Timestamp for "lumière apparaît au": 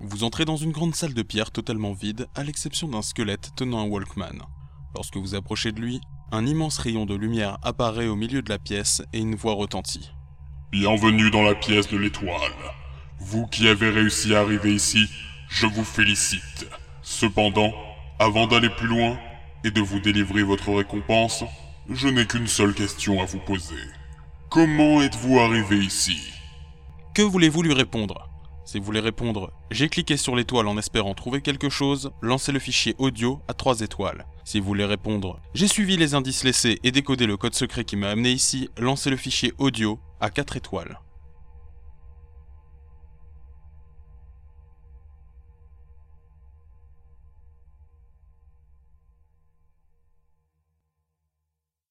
7.16-8.14